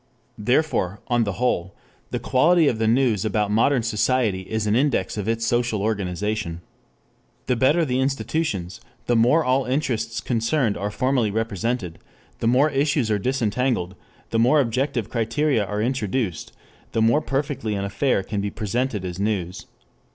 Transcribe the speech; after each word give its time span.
Therefore, 0.39 0.99
on 1.09 1.25
the 1.25 1.33
whole, 1.33 1.75
the 2.09 2.17
quality 2.17 2.67
of 2.67 2.79
the 2.79 2.87
news 2.87 3.23
about 3.23 3.51
modern 3.51 3.83
society 3.83 4.41
is 4.41 4.65
an 4.65 4.75
index 4.75 5.15
of 5.15 5.27
its 5.27 5.45
social 5.45 5.83
organization. 5.83 6.61
The 7.45 7.55
better 7.55 7.85
the 7.85 7.99
institutions, 7.99 8.81
the 9.05 9.15
more 9.15 9.43
all 9.45 9.65
interests 9.65 10.19
concerned 10.19 10.75
are 10.75 10.89
formally 10.89 11.29
represented, 11.29 11.99
the 12.39 12.47
more 12.47 12.71
issues 12.71 13.11
are 13.11 13.19
disentangled, 13.19 13.93
the 14.31 14.39
more 14.39 14.59
objective 14.59 15.07
criteria 15.07 15.63
are 15.63 15.83
introduced, 15.83 16.51
the 16.93 17.01
more 17.03 17.21
perfectly 17.21 17.75
an 17.75 17.85
affair 17.85 18.23
can 18.23 18.41
be 18.41 18.49
presented 18.49 19.05
as 19.05 19.19
news. 19.19 19.67